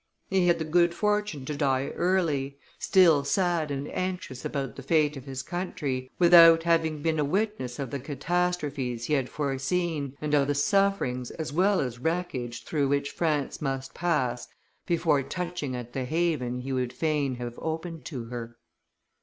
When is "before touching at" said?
14.87-15.93